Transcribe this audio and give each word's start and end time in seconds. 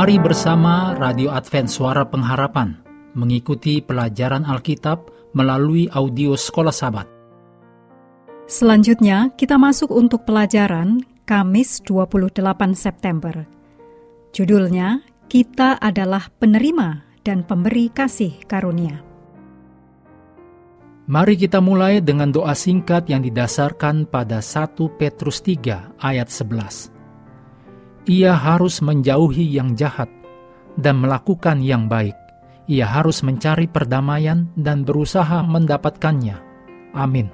Mari 0.00 0.16
bersama 0.16 0.96
Radio 0.96 1.28
Advent 1.28 1.68
Suara 1.68 2.08
Pengharapan 2.08 2.72
mengikuti 3.12 3.84
pelajaran 3.84 4.48
Alkitab 4.48 5.12
melalui 5.36 5.92
audio 5.92 6.40
Sekolah 6.40 6.72
Sabat. 6.72 7.04
Selanjutnya, 8.48 9.28
kita 9.36 9.60
masuk 9.60 9.92
untuk 9.92 10.24
pelajaran 10.24 11.04
Kamis 11.28 11.84
28 11.84 12.32
September. 12.72 13.44
Judulnya, 14.32 15.04
Kita 15.28 15.76
adalah 15.76 16.32
penerima 16.32 17.20
dan 17.20 17.44
pemberi 17.44 17.92
kasih 17.92 18.40
karunia. 18.48 19.04
Mari 21.12 21.36
kita 21.36 21.60
mulai 21.60 22.00
dengan 22.00 22.32
doa 22.32 22.56
singkat 22.56 23.04
yang 23.04 23.20
didasarkan 23.20 24.08
pada 24.08 24.40
1 24.40 24.80
Petrus 24.96 25.44
3 25.44 26.00
ayat 26.00 26.32
11. 26.32 26.89
Ia 28.08 28.32
harus 28.32 28.80
menjauhi 28.80 29.44
yang 29.44 29.76
jahat 29.76 30.08
dan 30.80 31.04
melakukan 31.04 31.60
yang 31.60 31.84
baik. 31.84 32.16
Ia 32.64 32.88
harus 32.88 33.20
mencari 33.20 33.68
perdamaian 33.68 34.48
dan 34.56 34.88
berusaha 34.88 35.44
mendapatkannya. 35.44 36.38
Amin. 36.96 37.28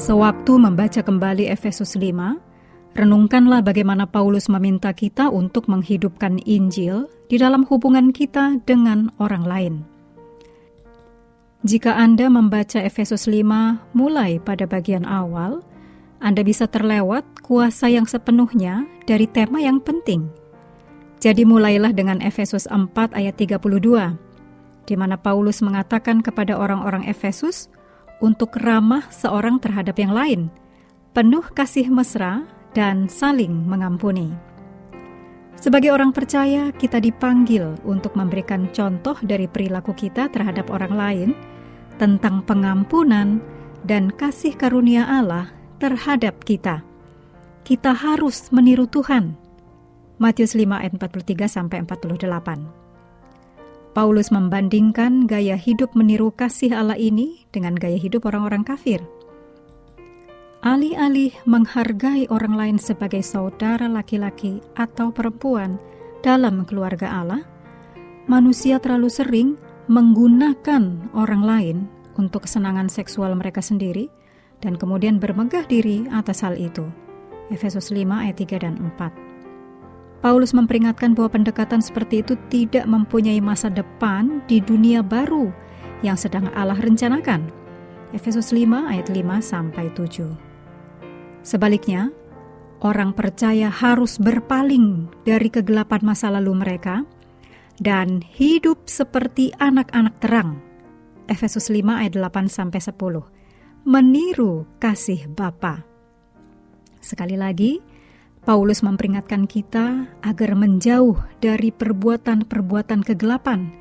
Sewaktu 0.00 0.52
membaca 0.56 1.02
kembali 1.02 1.50
Efesus 1.50 1.98
5, 1.98 2.49
renungkanlah 2.94 3.62
bagaimana 3.62 4.06
Paulus 4.08 4.50
meminta 4.50 4.90
kita 4.90 5.30
untuk 5.30 5.70
menghidupkan 5.70 6.42
Injil 6.42 7.06
di 7.30 7.38
dalam 7.38 7.62
hubungan 7.66 8.10
kita 8.10 8.58
dengan 8.66 9.14
orang 9.22 9.44
lain. 9.46 9.74
Jika 11.60 11.92
Anda 11.92 12.32
membaca 12.32 12.80
Efesus 12.80 13.28
5 13.28 13.44
mulai 13.92 14.40
pada 14.40 14.64
bagian 14.64 15.04
awal, 15.04 15.60
Anda 16.16 16.40
bisa 16.40 16.64
terlewat 16.64 17.44
kuasa 17.44 17.92
yang 17.92 18.08
sepenuhnya 18.08 18.88
dari 19.04 19.28
tema 19.28 19.60
yang 19.60 19.76
penting. 19.76 20.32
Jadi 21.20 21.44
mulailah 21.44 21.92
dengan 21.92 22.24
Efesus 22.24 22.64
4 22.64 23.12
ayat 23.12 23.36
32, 23.36 24.16
di 24.88 24.94
mana 24.96 25.20
Paulus 25.20 25.60
mengatakan 25.60 26.24
kepada 26.24 26.56
orang-orang 26.56 27.04
Efesus 27.04 27.68
untuk 28.24 28.56
ramah 28.56 29.04
seorang 29.12 29.60
terhadap 29.60 30.00
yang 30.00 30.16
lain, 30.16 30.48
penuh 31.12 31.44
kasih 31.52 31.92
mesra 31.92 32.48
dan 32.76 33.10
saling 33.10 33.66
mengampuni. 33.66 34.30
Sebagai 35.60 35.92
orang 35.92 36.16
percaya, 36.16 36.72
kita 36.72 37.04
dipanggil 37.04 37.76
untuk 37.84 38.16
memberikan 38.16 38.72
contoh 38.72 39.12
dari 39.20 39.44
perilaku 39.44 39.92
kita 39.92 40.32
terhadap 40.32 40.72
orang 40.72 40.94
lain 40.96 41.30
tentang 42.00 42.40
pengampunan 42.48 43.44
dan 43.84 44.08
kasih 44.08 44.56
karunia 44.56 45.04
Allah 45.04 45.52
terhadap 45.76 46.40
kita. 46.48 46.80
Kita 47.60 47.92
harus 47.92 48.48
meniru 48.48 48.88
Tuhan. 48.88 49.36
Matius 50.16 50.56
5 50.56 50.64
ayat 50.80 50.96
43 50.96 51.44
sampai 51.44 51.84
48. 51.84 52.80
Paulus 53.92 54.32
membandingkan 54.32 55.28
gaya 55.28 55.60
hidup 55.60 55.92
meniru 55.92 56.32
kasih 56.32 56.72
Allah 56.72 56.96
ini 56.96 57.44
dengan 57.52 57.76
gaya 57.76 58.00
hidup 58.00 58.24
orang-orang 58.24 58.64
kafir. 58.64 59.04
Alih-alih 60.60 61.32
menghargai 61.48 62.28
orang 62.28 62.52
lain 62.52 62.76
sebagai 62.76 63.24
saudara 63.24 63.88
laki-laki 63.88 64.60
atau 64.76 65.08
perempuan 65.08 65.80
dalam 66.20 66.68
keluarga 66.68 67.08
Allah, 67.08 67.40
manusia 68.28 68.76
terlalu 68.76 69.08
sering 69.08 69.48
menggunakan 69.88 71.08
orang 71.16 71.40
lain 71.40 71.76
untuk 72.20 72.44
kesenangan 72.44 72.92
seksual 72.92 73.32
mereka 73.40 73.64
sendiri 73.64 74.12
dan 74.60 74.76
kemudian 74.76 75.16
bermegah 75.16 75.64
diri 75.64 76.04
atas 76.12 76.44
hal 76.44 76.60
itu. 76.60 76.84
Efesus 77.48 77.88
5 77.88 78.04
ayat 78.12 78.36
3 78.36 78.60
dan 78.60 78.76
4. 79.00 80.20
Paulus 80.20 80.52
memperingatkan 80.52 81.16
bahwa 81.16 81.40
pendekatan 81.40 81.80
seperti 81.80 82.20
itu 82.20 82.36
tidak 82.52 82.84
mempunyai 82.84 83.40
masa 83.40 83.72
depan 83.72 84.44
di 84.44 84.60
dunia 84.60 85.00
baru 85.00 85.48
yang 86.04 86.20
sedang 86.20 86.52
Allah 86.52 86.76
rencanakan. 86.76 87.48
Efesus 88.12 88.52
5 88.52 88.92
ayat 88.92 89.08
5 89.08 89.40
sampai 89.40 89.88
7. 89.96 90.49
Sebaliknya, 91.40 92.12
orang 92.84 93.16
percaya 93.16 93.72
harus 93.72 94.20
berpaling 94.20 95.08
dari 95.24 95.48
kegelapan 95.48 96.00
masa 96.04 96.28
lalu 96.28 96.52
mereka 96.56 97.04
dan 97.80 98.20
hidup 98.20 98.84
seperti 98.84 99.52
anak-anak 99.56 100.20
terang. 100.20 100.60
Efesus 101.30 101.72
5 101.72 101.80
ayat 102.04 102.12
8 102.18 102.50
sampai 102.50 102.80
10. 102.82 103.24
Meniru 103.88 104.68
kasih 104.76 105.30
Bapa. 105.32 105.88
Sekali 107.00 107.40
lagi, 107.40 107.80
Paulus 108.44 108.84
memperingatkan 108.84 109.48
kita 109.48 110.04
agar 110.20 110.52
menjauh 110.52 111.16
dari 111.40 111.72
perbuatan-perbuatan 111.72 113.00
kegelapan 113.04 113.72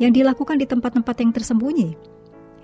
yang 0.00 0.12
dilakukan 0.16 0.56
di 0.56 0.64
tempat-tempat 0.64 1.16
yang 1.20 1.32
tersembunyi. 1.36 1.96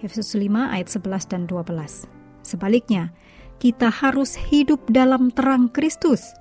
Efesus 0.00 0.32
5 0.32 0.72
ayat 0.72 0.88
11 0.88 1.28
dan 1.28 1.44
12. 1.44 2.08
Sebaliknya, 2.40 3.12
kita 3.60 3.92
harus 3.92 4.34
hidup 4.34 4.80
dalam 4.88 5.28
terang 5.30 5.68
Kristus. 5.68 6.32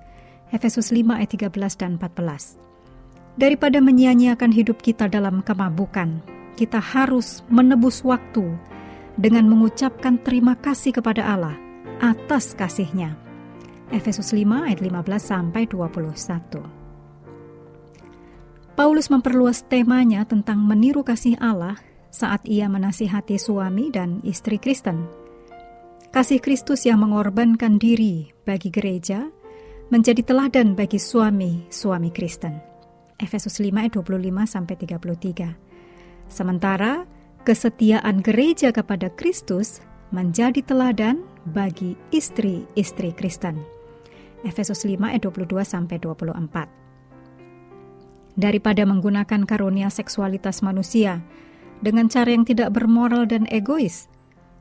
Efesus 0.50 0.90
5 0.90 1.20
ayat 1.20 1.30
13 1.30 1.78
dan 1.78 2.00
14. 2.00 2.56
Daripada 3.38 3.78
menyia-nyiakan 3.78 4.50
hidup 4.50 4.82
kita 4.82 5.06
dalam 5.06 5.44
kemabukan, 5.44 6.18
kita 6.58 6.82
harus 6.82 7.46
menebus 7.46 8.02
waktu 8.02 8.50
dengan 9.14 9.46
mengucapkan 9.46 10.18
terima 10.18 10.58
kasih 10.58 10.96
kepada 10.96 11.22
Allah 11.22 11.54
atas 12.00 12.56
kasihnya 12.56 13.14
Efesus 13.90 14.30
5 14.32 14.70
ayat 14.70 14.80
15 14.80 15.18
sampai 15.18 15.66
21. 15.66 16.62
Paulus 18.78 19.12
memperluas 19.12 19.66
temanya 19.66 20.24
tentang 20.24 20.62
meniru 20.62 21.04
kasih 21.04 21.36
Allah 21.42 21.76
saat 22.08 22.40
ia 22.46 22.70
menasihati 22.70 23.36
suami 23.36 23.90
dan 23.92 24.22
istri 24.22 24.56
Kristen. 24.56 25.19
Kasih 26.10 26.42
Kristus 26.42 26.90
yang 26.90 27.06
mengorbankan 27.06 27.78
diri 27.78 28.34
bagi 28.42 28.66
gereja 28.66 29.30
menjadi 29.94 30.26
teladan 30.26 30.74
bagi 30.74 30.98
suami-suami 30.98 32.10
Kristen. 32.10 32.58
Efesus 33.14 33.62
5 33.62 33.70
ayat 33.78 33.94
25 33.94 34.18
sampai 34.42 34.74
33. 34.74 35.54
Sementara 36.26 37.06
kesetiaan 37.46 38.26
gereja 38.26 38.74
kepada 38.74 39.06
Kristus 39.14 39.86
menjadi 40.10 40.66
teladan 40.66 41.22
bagi 41.46 41.94
istri-istri 42.10 43.14
Kristen. 43.14 43.62
Efesus 44.42 44.82
5 44.82 45.14
ayat 45.14 45.22
22 45.22 45.46
sampai 45.62 46.02
24. 46.02 48.34
Daripada 48.34 48.82
menggunakan 48.82 49.46
karunia 49.46 49.94
seksualitas 49.94 50.58
manusia 50.58 51.22
dengan 51.78 52.10
cara 52.10 52.34
yang 52.34 52.42
tidak 52.42 52.74
bermoral 52.74 53.30
dan 53.30 53.46
egois, 53.46 54.10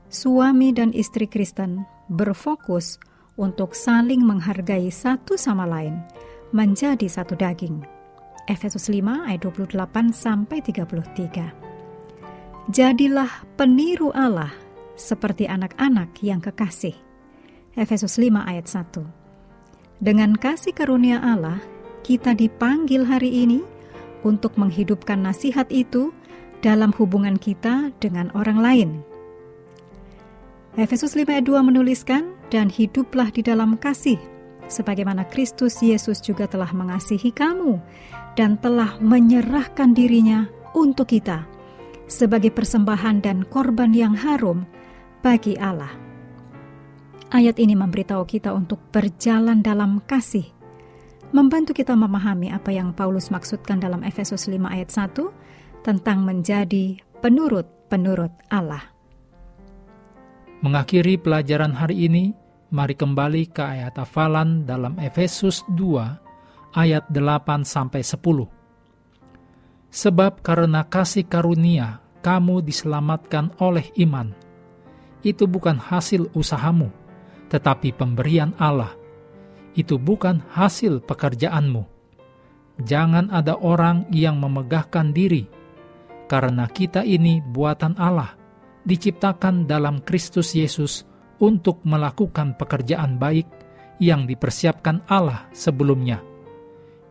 suami 0.09 0.73
dan 0.73 0.89
istri 0.91 1.29
Kristen 1.29 1.85
berfokus 2.09 2.97
untuk 3.37 3.77
saling 3.77 4.25
menghargai 4.25 4.89
satu 4.89 5.37
sama 5.37 5.69
lain 5.69 6.01
menjadi 6.51 7.05
satu 7.05 7.37
daging. 7.37 7.85
Efesus 8.49 8.89
5 8.89 9.29
ayat 9.29 9.45
28 9.45 9.77
sampai 10.09 10.65
33. 10.65 12.73
Jadilah 12.73 13.29
peniru 13.53 14.09
Allah 14.09 14.49
seperti 14.97 15.45
anak-anak 15.45 16.17
yang 16.25 16.41
kekasih. 16.41 16.97
Efesus 17.77 18.17
5 18.17 18.49
ayat 18.49 18.65
1. 18.65 19.05
Dengan 20.01 20.33
kasih 20.33 20.73
karunia 20.73 21.21
Allah, 21.21 21.61
kita 22.01 22.33
dipanggil 22.33 23.05
hari 23.05 23.45
ini 23.45 23.61
untuk 24.25 24.57
menghidupkan 24.57 25.21
nasihat 25.21 25.69
itu 25.69 26.09
dalam 26.65 26.89
hubungan 26.97 27.37
kita 27.37 27.93
dengan 28.01 28.33
orang 28.33 28.59
lain. 28.59 28.91
Efesus 30.79 31.15
5 31.15 31.27
ayat 31.27 31.45
2 31.45 31.59
menuliskan, 31.59 32.35
Dan 32.49 32.71
hiduplah 32.71 33.29
di 33.29 33.45
dalam 33.45 33.77
kasih, 33.77 34.17
sebagaimana 34.69 35.25
Kristus 35.27 35.81
Yesus 35.81 36.21
juga 36.21 36.45
telah 36.49 36.69
mengasihi 36.73 37.29
kamu 37.29 37.77
dan 38.33 38.57
telah 38.61 38.97
menyerahkan 39.01 39.93
dirinya 39.93 40.49
untuk 40.73 41.13
kita 41.13 41.45
sebagai 42.09 42.49
persembahan 42.49 43.21
dan 43.21 43.45
korban 43.45 43.93
yang 43.93 44.17
harum 44.17 44.65
bagi 45.21 45.53
Allah. 45.61 45.93
Ayat 47.29 47.61
ini 47.61 47.77
memberitahu 47.77 48.25
kita 48.25 48.49
untuk 48.49 48.81
berjalan 48.89 49.61
dalam 49.61 50.01
kasih, 50.09 50.49
membantu 51.29 51.77
kita 51.77 51.93
memahami 51.93 52.49
apa 52.49 52.73
yang 52.73 52.97
Paulus 52.97 53.29
maksudkan 53.29 53.77
dalam 53.77 54.01
Efesus 54.01 54.49
5 54.49 54.65
ayat 54.65 54.89
1 54.89 55.85
tentang 55.85 56.25
menjadi 56.25 56.97
penurut-penurut 57.21 58.33
Allah. 58.49 58.98
Mengakhiri 60.59 61.15
pelajaran 61.15 61.71
hari 61.71 62.11
ini, 62.11 62.35
mari 62.67 62.91
kembali 62.91 63.47
ke 63.47 63.63
ayat 63.63 63.95
hafalan 63.95 64.67
dalam 64.67 64.99
Efesus 64.99 65.63
2 65.71 66.75
ayat 66.75 67.07
8 67.07 67.63
sampai 67.63 68.03
10. 68.03 68.43
Sebab 69.87 70.43
karena 70.43 70.83
kasih 70.83 71.23
karunia 71.31 72.03
kamu 72.19 72.59
diselamatkan 72.59 73.55
oleh 73.63 73.87
iman. 74.03 74.35
Itu 75.23 75.47
bukan 75.47 75.79
hasil 75.79 76.27
usahamu, 76.35 76.91
tetapi 77.47 77.95
pemberian 77.95 78.51
Allah. 78.59 78.91
Itu 79.79 79.95
bukan 79.95 80.43
hasil 80.51 81.07
pekerjaanmu. 81.07 81.87
Jangan 82.83 83.31
ada 83.31 83.55
orang 83.55 84.11
yang 84.11 84.35
memegahkan 84.43 85.15
diri, 85.15 85.47
karena 86.27 86.67
kita 86.67 87.07
ini 87.07 87.39
buatan 87.39 87.95
Allah, 87.95 88.38
diciptakan 88.87 89.67
dalam 89.67 89.99
Kristus 90.03 90.55
Yesus 90.55 91.03
untuk 91.39 91.83
melakukan 91.87 92.55
pekerjaan 92.59 93.15
baik 93.15 93.47
yang 93.99 94.27
dipersiapkan 94.27 95.03
Allah 95.07 95.47
sebelumnya. 95.51 96.23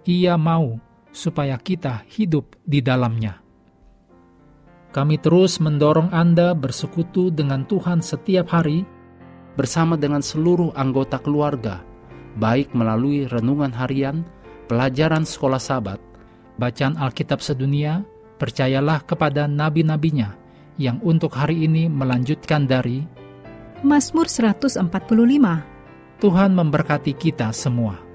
Ia 0.09 0.41
mau 0.41 0.81
supaya 1.13 1.57
kita 1.61 2.05
hidup 2.09 2.57
di 2.65 2.81
dalamnya. 2.81 3.41
Kami 4.89 5.21
terus 5.21 5.61
mendorong 5.61 6.09
Anda 6.17 6.57
bersekutu 6.57 7.29
dengan 7.29 7.69
Tuhan 7.69 8.01
setiap 8.01 8.49
hari 8.49 8.89
bersama 9.53 10.01
dengan 10.01 10.25
seluruh 10.25 10.73
anggota 10.73 11.21
keluarga, 11.21 11.85
baik 12.41 12.73
melalui 12.73 13.29
renungan 13.29 13.69
harian, 13.69 14.25
pelajaran 14.65 15.29
sekolah 15.29 15.61
sabat, 15.61 16.01
bacaan 16.57 16.97
Alkitab 16.97 17.45
sedunia, 17.45 18.01
percayalah 18.41 19.05
kepada 19.05 19.45
nabi-nabinya 19.45 20.48
yang 20.79 21.03
untuk 21.03 21.35
hari 21.35 21.67
ini 21.67 21.91
melanjutkan 21.91 22.65
dari 22.65 23.05
Mazmur 23.85 24.31
145. 24.31 24.81
Tuhan 26.19 26.51
memberkati 26.55 27.13
kita 27.15 27.51
semua. 27.55 28.08